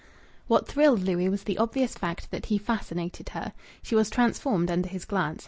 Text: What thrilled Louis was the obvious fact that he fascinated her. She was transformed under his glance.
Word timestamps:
What 0.47 0.67
thrilled 0.67 1.01
Louis 1.03 1.29
was 1.29 1.43
the 1.43 1.59
obvious 1.59 1.93
fact 1.93 2.31
that 2.31 2.47
he 2.47 2.57
fascinated 2.57 3.29
her. 3.37 3.53
She 3.83 3.93
was 3.93 4.09
transformed 4.09 4.71
under 4.71 4.89
his 4.89 5.05
glance. 5.05 5.39